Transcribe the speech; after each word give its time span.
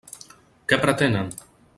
Què 0.71 0.79
pretenen? 0.85 1.29